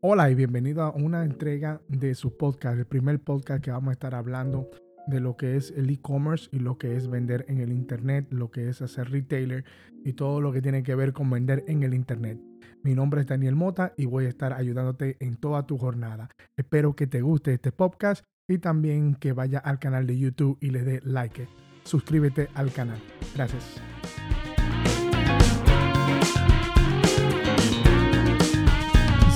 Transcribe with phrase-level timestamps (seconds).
[0.00, 3.92] Hola y bienvenido a una entrega de su podcast, el primer podcast que vamos a
[3.94, 4.70] estar hablando
[5.08, 8.48] de lo que es el e-commerce y lo que es vender en el internet, lo
[8.52, 9.64] que es hacer retailer
[10.04, 12.38] y todo lo que tiene que ver con vender en el internet.
[12.84, 16.28] Mi nombre es Daniel Mota y voy a estar ayudándote en toda tu jornada.
[16.56, 20.70] Espero que te guste este podcast y también que vaya al canal de YouTube y
[20.70, 21.48] le dé like.
[21.82, 23.00] Suscríbete al canal.
[23.34, 23.82] Gracias.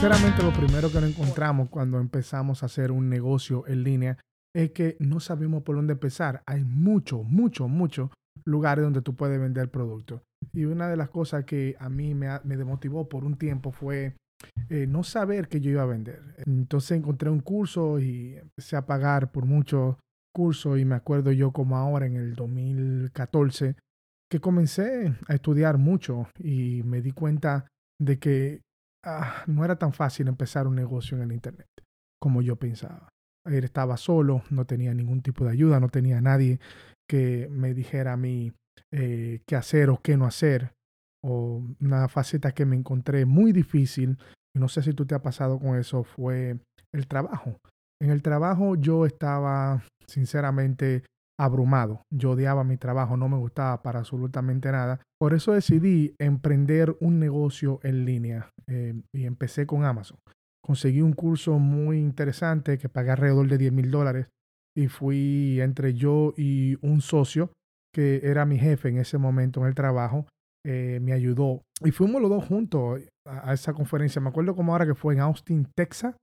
[0.03, 4.19] Sinceramente, lo primero que nos encontramos cuando empezamos a hacer un negocio en línea
[4.53, 6.43] es que no sabemos por dónde empezar.
[6.45, 8.11] Hay mucho, mucho, mucho
[8.45, 10.21] lugares donde tú puedes vender productos.
[10.53, 14.17] Y una de las cosas que a mí me, me demotivó por un tiempo fue
[14.71, 16.35] eh, no saber que yo iba a vender.
[16.47, 19.95] Entonces encontré un curso y empecé a pagar por muchos
[20.35, 23.77] cursos y me acuerdo yo como ahora en el 2014
[24.29, 27.69] que comencé a estudiar mucho y me di cuenta
[28.01, 28.63] de que
[29.05, 31.69] ah, no era tan fácil empezar un negocio en el Internet
[32.23, 33.09] como yo pensaba.
[33.45, 36.61] Él estaba solo, no tenía ningún tipo de ayuda, no tenía nadie
[37.11, 38.53] que me dijera a mí
[38.93, 40.73] eh, qué hacer o qué no hacer.
[41.25, 44.19] O una faceta que me encontré muy difícil,
[44.55, 46.59] y no sé si tú te ha pasado con eso, fue
[46.95, 47.59] el trabajo.
[48.01, 51.05] En el trabajo yo estaba sinceramente
[51.45, 52.05] abrumado.
[52.11, 55.01] Yo odiaba mi trabajo, no me gustaba para absolutamente nada.
[55.19, 60.19] Por eso decidí emprender un negocio en línea eh, y empecé con Amazon.
[60.65, 64.29] Conseguí un curso muy interesante que pagué alrededor de 10 mil dólares
[64.77, 67.51] y fui entre yo y un socio
[67.93, 70.27] que era mi jefe en ese momento en el trabajo.
[70.65, 74.23] Eh, me ayudó y fuimos los dos juntos a, a esa conferencia.
[74.23, 76.15] Me acuerdo como ahora que fue en Austin, Texas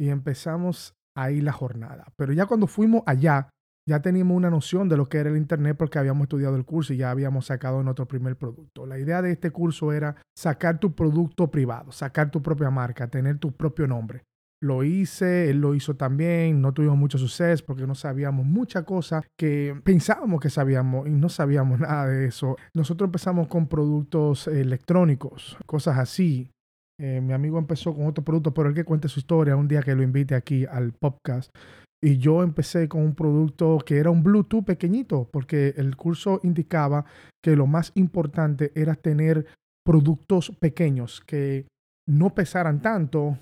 [0.00, 2.06] y empezamos ahí la jornada.
[2.16, 3.48] Pero ya cuando fuimos allá,
[3.88, 6.92] ya teníamos una noción de lo que era el Internet porque habíamos estudiado el curso
[6.92, 8.84] y ya habíamos sacado nuestro primer producto.
[8.84, 13.38] La idea de este curso era sacar tu producto privado, sacar tu propia marca, tener
[13.38, 14.24] tu propio nombre.
[14.60, 19.24] Lo hice, él lo hizo también, no tuvimos mucho suceso porque no sabíamos muchas cosas
[19.38, 22.56] que pensábamos que sabíamos y no sabíamos nada de eso.
[22.74, 26.50] Nosotros empezamos con productos electrónicos, cosas así.
[26.98, 29.82] Eh, mi amigo empezó con otro producto, pero el que cuente su historia un día
[29.82, 31.54] que lo invite aquí al podcast.
[32.02, 37.04] Y yo empecé con un producto que era un Bluetooth pequeñito, porque el curso indicaba
[37.42, 39.46] que lo más importante era tener
[39.84, 41.66] productos pequeños que
[42.08, 43.38] no pesaran tanto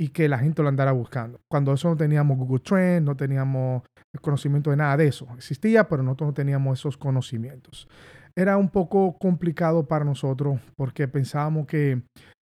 [0.00, 1.40] y que la gente lo andara buscando.
[1.48, 3.82] Cuando eso no teníamos Google Trends, no teníamos
[4.20, 5.28] conocimiento de nada de eso.
[5.36, 7.88] Existía, pero nosotros no teníamos esos conocimientos.
[8.34, 12.02] Era un poco complicado para nosotros porque pensábamos que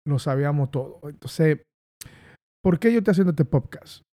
[0.06, 1.00] lo sabíamos todo.
[1.04, 1.60] Entonces,
[2.62, 4.05] ¿por qué yo estoy haciendo este podcast?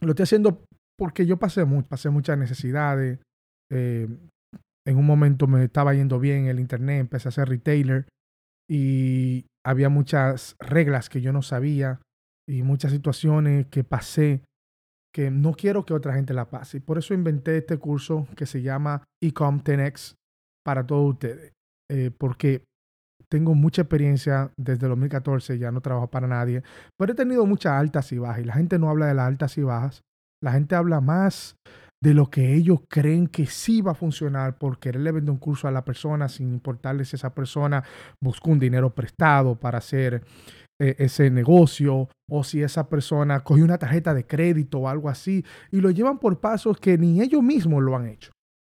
[0.00, 0.64] Lo estoy haciendo
[0.98, 3.18] porque yo pasé, mucho, pasé muchas necesidades.
[3.72, 4.08] Eh,
[4.86, 8.06] en un momento me estaba yendo bien el internet, empecé a ser retailer
[8.70, 12.00] y había muchas reglas que yo no sabía
[12.48, 14.42] y muchas situaciones que pasé
[15.14, 16.80] que no quiero que otra gente la pase.
[16.80, 20.16] Por eso inventé este curso que se llama Ecom 10X
[20.64, 21.52] para todos ustedes.
[21.88, 22.64] Eh, porque
[23.28, 26.62] tengo mucha experiencia desde 2014, ya no trabajo para nadie,
[26.98, 29.58] pero he tenido muchas altas y bajas y la gente no habla de las altas
[29.58, 30.02] y bajas,
[30.42, 31.56] la gente habla más
[32.02, 35.68] de lo que ellos creen que sí va a funcionar por quererle vender un curso
[35.68, 37.82] a la persona sin importarles si esa persona
[38.20, 40.22] buscó un dinero prestado para hacer
[40.78, 45.44] eh, ese negocio o si esa persona cogió una tarjeta de crédito o algo así
[45.70, 48.32] y lo llevan por pasos que ni ellos mismos lo han hecho.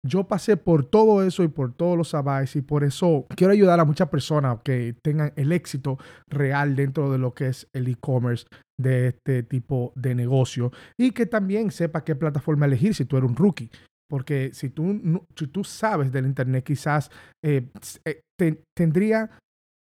[0.05, 3.79] Yo pasé por todo eso y por todos los avances y por eso quiero ayudar
[3.79, 5.97] a muchas personas que tengan el éxito
[6.29, 8.45] real dentro de lo que es el e-commerce
[8.79, 13.29] de este tipo de negocio y que también sepa qué plataforma elegir si tú eres
[13.29, 13.71] un rookie.
[14.09, 17.11] Porque si tú, si tú sabes del Internet, quizás
[17.43, 17.69] eh,
[18.05, 19.29] eh, tendría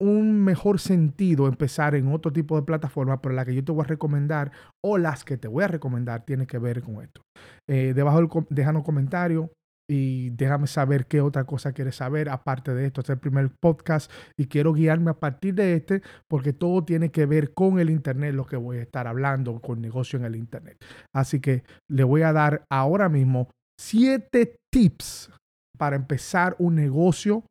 [0.00, 3.84] un mejor sentido empezar en otro tipo de plataforma, pero la que yo te voy
[3.84, 4.50] a recomendar
[4.82, 7.22] o las que te voy a recomendar tiene que ver con esto.
[7.68, 9.50] Eh, debajo déjanos comentario,
[9.88, 13.00] y déjame saber qué otra cosa quieres saber aparte de esto.
[13.00, 17.10] Este es el primer podcast y quiero guiarme a partir de este porque todo tiene
[17.10, 20.36] que ver con el Internet, lo que voy a estar hablando con negocio en el
[20.36, 20.82] Internet.
[21.14, 25.30] Así que le voy a dar ahora mismo siete tips
[25.76, 27.44] para empezar un negocio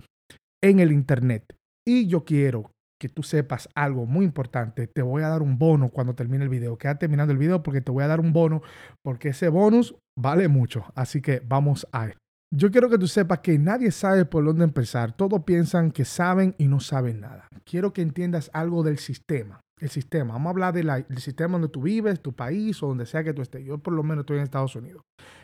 [0.63, 1.44] en el Internet.
[1.86, 4.88] Y yo quiero que tú sepas algo muy importante.
[4.88, 6.78] Te voy a dar un bono cuando termine el video.
[6.78, 8.62] Queda terminando el video porque te voy a dar un bono
[9.04, 10.86] porque ese bonus vale mucho.
[10.96, 12.23] Así que vamos a esto.
[12.56, 15.14] Yo quiero que tú sepas que nadie sabe por dónde empezar.
[15.14, 17.48] Todos piensan que saben y no saben nada.
[17.66, 19.62] Quiero que entiendas algo del sistema.
[19.80, 20.34] El sistema.
[20.34, 23.42] Vamos a hablar del sistema donde tú vives, tu país o donde sea que tú
[23.42, 23.66] estés.
[23.66, 25.02] Yo por lo menos estoy en Estados Unidos.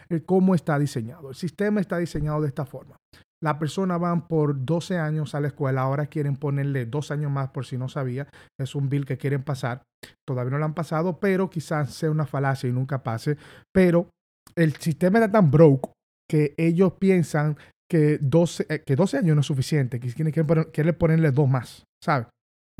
[0.07, 1.29] El cómo está diseñado.
[1.29, 2.95] El sistema está diseñado de esta forma.
[3.41, 7.49] la persona van por 12 años a la escuela, ahora quieren ponerle dos años más
[7.49, 8.27] por si no sabía,
[8.59, 9.81] es un bill que quieren pasar,
[10.27, 13.37] todavía no lo han pasado, pero quizás sea una falacia y nunca pase,
[13.73, 14.09] pero
[14.57, 15.89] el sistema era tan broke
[16.29, 17.57] que ellos piensan
[17.89, 20.33] que 12, eh, que 12 años no es suficiente, que quieren,
[20.71, 22.27] quieren ponerle dos más, ¿sabes?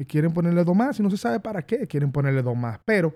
[0.08, 3.14] Quieren ponerle dos más y no se sabe para qué quieren ponerle dos más, pero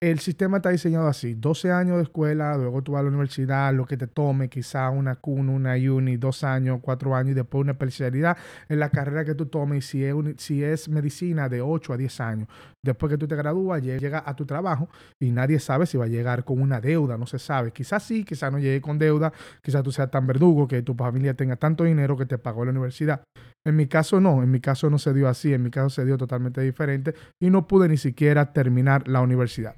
[0.00, 3.74] el sistema está diseñado así, 12 años de escuela, luego tú vas a la universidad,
[3.74, 7.62] lo que te tome, quizá una CUN, una uni, dos años, cuatro años y después
[7.62, 8.36] una especialidad
[8.68, 12.20] en la carrera que tú tomes si es, si es medicina de 8 a 10
[12.20, 12.48] años.
[12.84, 14.88] Después que tú te gradúas, llega a tu trabajo
[15.20, 17.72] y nadie sabe si va a llegar con una deuda, no se sabe.
[17.72, 19.32] Quizás sí, quizás no llegue con deuda,
[19.62, 22.70] quizás tú seas tan verdugo que tu familia tenga tanto dinero que te pagó la
[22.70, 23.22] universidad.
[23.66, 26.04] En mi caso no, en mi caso no se dio así, en mi caso se
[26.04, 29.74] dio totalmente diferente y no pude ni siquiera terminar la universidad.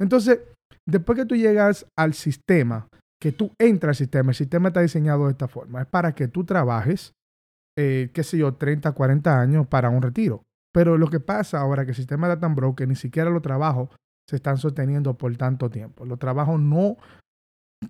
[0.00, 0.40] Entonces,
[0.86, 2.88] después que tú llegas al sistema,
[3.20, 6.26] que tú entras al sistema, el sistema está diseñado de esta forma, es para que
[6.26, 7.12] tú trabajes,
[7.78, 10.42] eh, qué sé yo, 30, 40 años para un retiro.
[10.72, 13.30] Pero lo que pasa ahora es que el sistema está tan broke que ni siquiera
[13.30, 13.90] los trabajos
[14.28, 16.04] se están sosteniendo por tanto tiempo.
[16.04, 16.96] Los trabajos no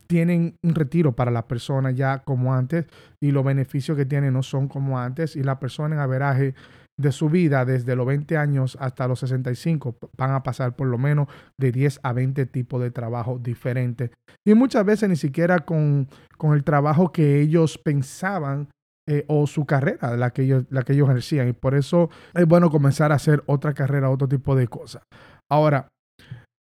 [0.06, 2.86] tienen un retiro para las personas ya como antes
[3.20, 6.54] y los beneficios que tienen no son como antes y la persona en averaje
[6.96, 10.98] de su vida desde los 20 años hasta los 65 van a pasar por lo
[10.98, 11.28] menos
[11.58, 14.10] de 10 a 20 tipos de trabajo diferentes.
[14.46, 18.68] Y muchas veces ni siquiera con, con el trabajo que ellos pensaban
[19.08, 21.48] eh, o su carrera, la que, ellos, la que ellos ejercían.
[21.48, 25.02] Y por eso es bueno comenzar a hacer otra carrera, otro tipo de cosas.
[25.50, 25.88] Ahora,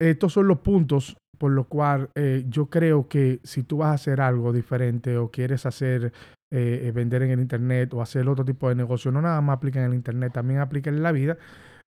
[0.01, 3.93] estos son los puntos por los cuales eh, yo creo que si tú vas a
[3.93, 6.11] hacer algo diferente o quieres hacer
[6.51, 9.57] eh, eh, vender en el Internet o hacer otro tipo de negocio, no nada más
[9.57, 11.37] aplica en el Internet, también aplica en la vida.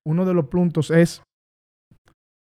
[0.06, 1.22] Uno de los puntos es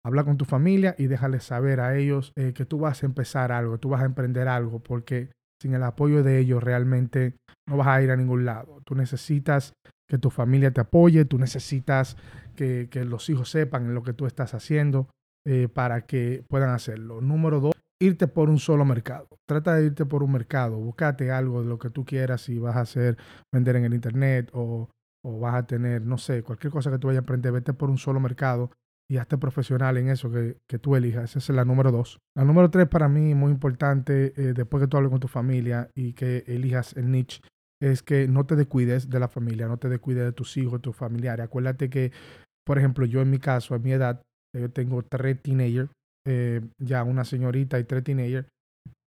[0.07, 3.79] habla con tu familia y déjales saber a ellos que tú vas a empezar algo,
[3.79, 7.35] tú vas a emprender algo, porque sin el apoyo de ellos realmente
[7.67, 8.81] no vas a ir a ningún lado.
[8.85, 9.75] Tú necesitas
[10.09, 12.17] que tu familia te apoye, tú necesitas
[12.57, 15.09] que, que los hijos sepan lo que tú estás haciendo
[15.73, 17.23] para que puedan hacerlo.
[17.23, 19.29] Número dos, irte por un solo mercado.
[19.47, 22.77] Trata de irte por un mercado, búscate algo de lo que tú quieras, si vas
[22.77, 23.17] a hacer
[23.53, 24.89] vender en el internet o,
[25.25, 27.91] o vas a tener, no sé, cualquier cosa que tú vayas a aprender, vete por
[27.91, 28.71] un solo mercado
[29.11, 31.37] y hazte profesional en eso que, que, tú elijas.
[31.37, 32.19] Esa es la número dos.
[32.37, 35.91] La número tres para mí, muy importante, eh, después que tú hables con tu familia
[35.95, 37.41] y que elijas el niche,
[37.81, 40.95] es que no te descuides de la familia, no te descuides de tus hijos, tus
[40.95, 41.45] familiares.
[41.45, 42.13] Acuérdate que,
[42.67, 44.23] por ejemplo, yo en mi caso, a mi edad,
[44.55, 45.91] yo tengo tres teenagers
[46.31, 48.47] eh, ya una señorita y tres teenagers,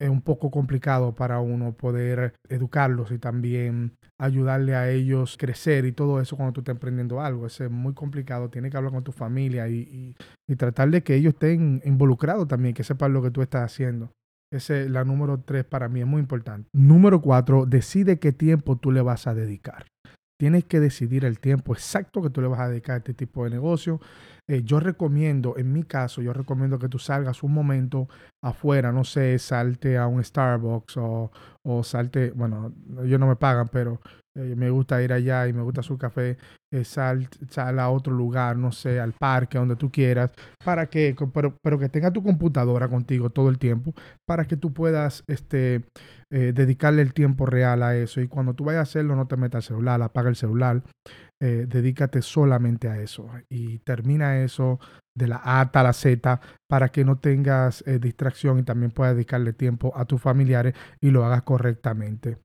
[0.01, 5.93] es un poco complicado para uno poder educarlos y también ayudarle a ellos crecer y
[5.93, 7.47] todo eso cuando tú estás emprendiendo algo.
[7.47, 10.15] Es muy complicado, tienes que hablar con tu familia y,
[10.47, 14.11] y, tratar de que ellos estén involucrados también, que sepan lo que tú estás haciendo.
[14.53, 16.69] Esa es la número tres para mí, es muy importante.
[16.73, 19.87] Número cuatro, decide qué tiempo tú le vas a dedicar.
[20.39, 23.45] Tienes que decidir el tiempo exacto que tú le vas a dedicar a este tipo
[23.45, 24.01] de negocio.
[24.51, 28.09] Eh, yo recomiendo, en mi caso, yo recomiendo que tú salgas un momento
[28.43, 31.31] afuera, no sé, salte a un Starbucks o,
[31.67, 32.73] o salte, bueno,
[33.05, 34.01] ellos no me pagan, pero
[34.35, 36.39] eh, me gusta ir allá y me gusta su café,
[36.73, 40.33] eh, sal, sal, a otro lugar, no sé, al parque, donde tú quieras,
[40.65, 43.93] para que, pero, pero que tenga tu computadora contigo todo el tiempo,
[44.27, 45.85] para que tú puedas este,
[46.31, 48.21] dedicarle el tiempo real a eso.
[48.23, 50.83] Y cuando tú vayas a hacerlo, no te metas el celular, apaga el celular.
[51.41, 54.81] Eh, dedícate solamente a eso y termina eso
[55.15, 59.15] de la A hasta la Z para que no tengas eh, distracción y también puedas
[59.15, 62.39] dedicarle tiempo a tus familiares y lo hagas correctamente.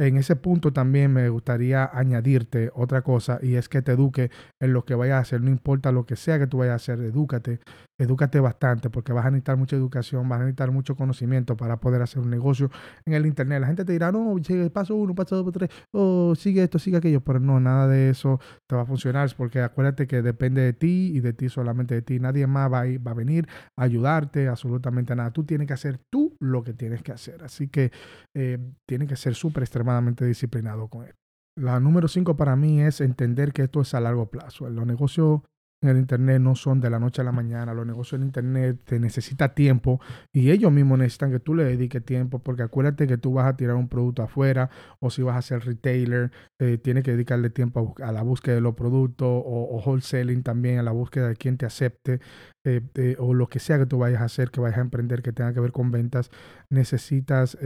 [0.00, 4.72] En ese punto también me gustaría añadirte otra cosa y es que te eduque en
[4.72, 7.00] lo que vayas a hacer, no importa lo que sea que tú vayas a hacer,
[7.04, 7.60] edúcate,
[7.98, 12.00] edúcate bastante porque vas a necesitar mucha educación, vas a necesitar mucho conocimiento para poder
[12.00, 12.70] hacer un negocio
[13.04, 13.60] en el internet.
[13.60, 14.34] La gente te dirá, no,
[14.72, 18.40] paso uno, paso dos, tres, o sigue esto, sigue aquello, pero no, nada de eso
[18.66, 22.00] te va a funcionar porque acuérdate que depende de ti y de ti solamente de
[22.00, 22.18] ti.
[22.20, 25.30] Nadie más va a, va a venir a ayudarte, absolutamente nada.
[25.30, 27.44] Tú tienes que hacer tú lo que tienes que hacer.
[27.44, 27.92] Así que
[28.34, 31.14] eh, tienes que ser súper extremadamente disciplinado con él.
[31.56, 34.68] La número cinco para mí es entender que esto es a largo plazo.
[34.70, 35.42] Los negocios
[35.82, 37.72] en el Internet no son de la noche a la mañana.
[37.72, 40.00] Los negocios en Internet te necesita tiempo
[40.32, 43.56] y ellos mismos necesitan que tú le dediques tiempo porque acuérdate que tú vas a
[43.56, 44.70] tirar un producto afuera
[45.00, 48.60] o si vas a ser retailer, eh, tienes que dedicarle tiempo a, la búsqueda de
[48.60, 52.20] los productos o, wholesaling también, a la búsqueda de quien te acepte
[52.64, 55.22] eh, eh, o lo que sea que tú vayas a hacer, que vayas a emprender,
[55.22, 56.30] que tenga que ver con ventas.
[56.68, 57.56] Necesitas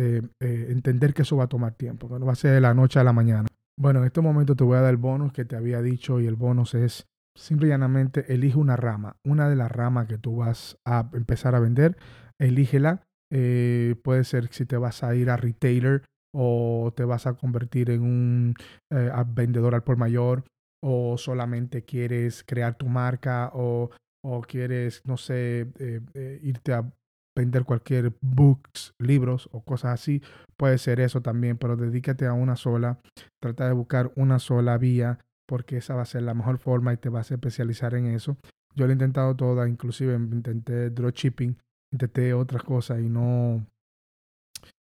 [0.41, 3.05] entender que eso va a tomar tiempo, no va a ser de la noche a
[3.05, 3.49] la mañana.
[3.77, 6.27] Bueno, en este momento te voy a dar el bonus que te había dicho y
[6.27, 7.07] el bonus es
[7.37, 11.55] Simple y llanamente elige una rama, una de las ramas que tú vas a empezar
[11.55, 11.97] a vender,
[12.39, 13.03] elígela.
[13.33, 17.91] Eh, puede ser si te vas a ir a retailer, o te vas a convertir
[17.91, 18.55] en un
[18.93, 20.45] eh, vendedor al por mayor
[20.83, 23.91] o solamente quieres crear tu marca o,
[24.23, 26.91] o quieres, no sé, eh, irte a
[27.37, 30.23] vender cualquier books, libros o cosas así,
[30.57, 32.99] puede ser eso también, pero dedícate a una sola,
[33.41, 36.97] trata de buscar una sola vía porque esa va a ser la mejor forma y
[36.97, 38.37] te vas a especializar en eso.
[38.75, 41.57] Yo lo he intentado toda, inclusive intenté dropshipping,
[41.93, 43.67] intenté otras cosas y no,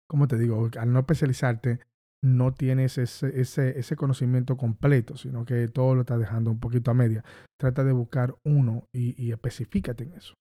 [0.08, 1.80] como te digo, al no especializarte,
[2.22, 6.90] no tienes ese, ese, ese, conocimiento completo, sino que todo lo estás dejando un poquito
[6.90, 7.22] a media.
[7.58, 10.34] Trata de buscar uno y, y en eso.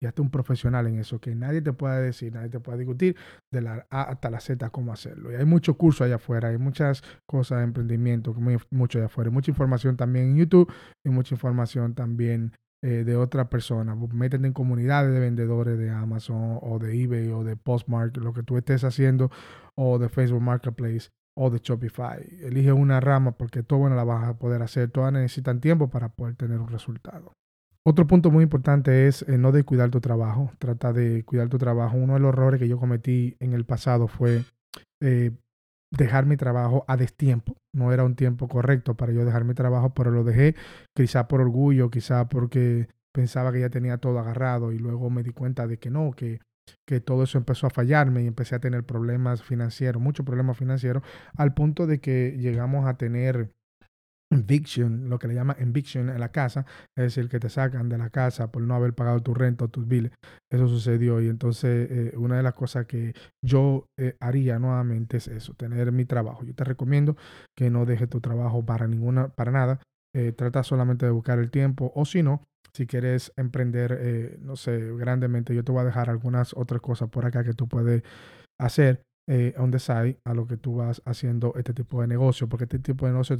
[0.00, 3.16] Y hazte un profesional en eso, que nadie te pueda decir, nadie te pueda discutir
[3.52, 5.32] de la A hasta la Z cómo hacerlo.
[5.32, 8.34] Y hay muchos cursos allá afuera, hay muchas cosas de emprendimiento,
[8.70, 10.72] mucho allá afuera, mucha información también en YouTube
[11.04, 13.96] y mucha información también eh, de otra persona.
[13.96, 18.44] Métete en comunidades de vendedores de Amazon o de eBay o de Postmark, lo que
[18.44, 19.32] tú estés haciendo,
[19.74, 22.20] o de Facebook Marketplace o de Shopify.
[22.40, 24.90] Elige una rama porque todo no la vas a poder hacer.
[24.90, 27.32] Todas necesitan tiempo para poder tener un resultado.
[27.86, 30.50] Otro punto muy importante es eh, no de cuidar tu trabajo.
[30.58, 31.96] Trata de cuidar tu trabajo.
[31.96, 34.44] Uno de los errores que yo cometí en el pasado fue
[35.00, 35.32] eh,
[35.90, 37.56] dejar mi trabajo a destiempo.
[37.74, 40.54] No era un tiempo correcto para yo dejar mi trabajo, pero lo dejé
[40.94, 45.30] quizá por orgullo, quizá porque pensaba que ya tenía todo agarrado y luego me di
[45.30, 46.40] cuenta de que no, que
[46.86, 51.02] que todo eso empezó a fallarme y empecé a tener problemas financieros, muchos problemas financieros,
[51.36, 53.52] al punto de que llegamos a tener
[54.30, 56.66] eviction, lo que le llama eviction en la casa,
[56.96, 59.68] es decir, que te sacan de la casa por no haber pagado tu renta o
[59.68, 60.12] tus biles.
[60.50, 65.28] Eso sucedió y entonces eh, una de las cosas que yo eh, haría nuevamente es
[65.28, 66.44] eso, tener mi trabajo.
[66.44, 67.16] Yo te recomiendo
[67.56, 69.80] que no dejes tu trabajo para ninguna, para nada.
[70.14, 72.42] Eh, trata solamente de buscar el tiempo o si no,
[72.72, 77.08] si quieres emprender, eh, no sé, grandemente, yo te voy a dejar algunas otras cosas
[77.08, 78.02] por acá que tú puedes
[78.58, 82.48] hacer eh, on the side a lo que tú vas haciendo este tipo de negocio,
[82.48, 83.36] porque este tipo de negocio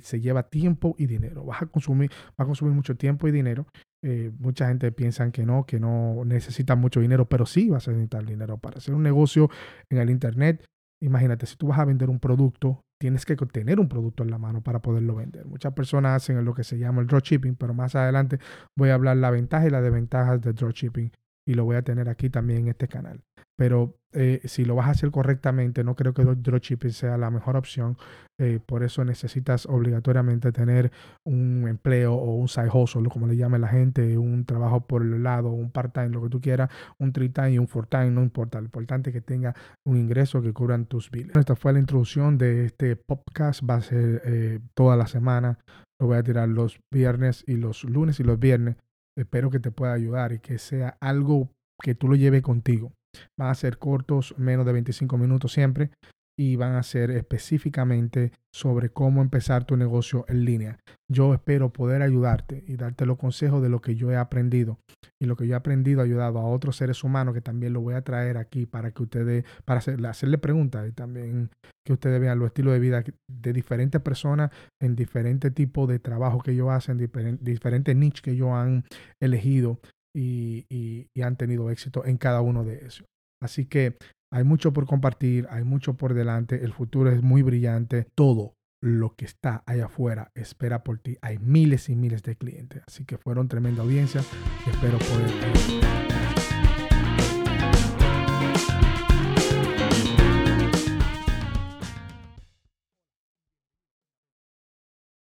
[0.00, 1.44] se lleva tiempo y dinero.
[1.44, 3.66] Vas a consumir, va a consumir mucho tiempo y dinero.
[4.04, 7.90] Eh, mucha gente piensa que no, que no necesita mucho dinero, pero sí vas a
[7.90, 9.50] necesitar dinero para hacer un negocio
[9.90, 10.64] en el Internet.
[11.00, 14.38] Imagínate, si tú vas a vender un producto, tienes que tener un producto en la
[14.38, 15.44] mano para poderlo vender.
[15.46, 18.38] Muchas personas hacen lo que se llama el dropshipping, pero más adelante
[18.78, 21.10] voy a hablar la ventaja y las desventajas del dropshipping
[21.46, 23.20] y lo voy a tener aquí también en este canal.
[23.56, 27.56] Pero eh, si lo vas a hacer correctamente, no creo que dropshipping sea la mejor
[27.56, 27.96] opción.
[28.40, 30.90] Eh, por eso necesitas obligatoriamente tener
[31.24, 35.22] un empleo o un side hustle, como le llame la gente, un trabajo por el
[35.22, 38.58] lado, un part-time, lo que tú quieras, un three-time y un four-time, no importa.
[38.58, 41.36] Lo importante es que tenga un ingreso que cubran tus billes.
[41.36, 43.62] Esta fue la introducción de este podcast.
[43.68, 45.58] Va a ser eh, toda la semana.
[46.00, 48.76] Lo voy a tirar los viernes y los lunes y los viernes.
[49.16, 51.50] Espero que te pueda ayudar y que sea algo
[51.82, 52.92] que tú lo lleves contigo.
[53.36, 55.90] Van a ser cortos, menos de 25 minutos siempre,
[56.38, 60.78] y van a ser específicamente sobre cómo empezar tu negocio en línea.
[61.10, 64.78] Yo espero poder ayudarte y darte los consejos de lo que yo he aprendido.
[65.20, 67.80] Y lo que yo he aprendido ha ayudado a otros seres humanos que también lo
[67.80, 71.50] voy a traer aquí para que ustedes, para hacerle preguntas y también
[71.84, 76.40] que ustedes vean los estilos de vida de diferentes personas en diferentes tipos de trabajo
[76.40, 76.98] que ellos hacen,
[77.40, 78.84] diferentes nichos que ellos han
[79.20, 79.80] elegido
[80.14, 83.04] y, han tenido éxito en cada uno de ellos.
[83.42, 83.96] Así que
[84.32, 89.14] hay mucho por compartir, hay mucho por delante, el futuro es muy brillante, todo lo
[89.14, 91.18] que está allá afuera espera por ti.
[91.22, 94.22] Hay miles y miles de clientes, así que fueron tremenda audiencia
[94.66, 96.51] y espero poder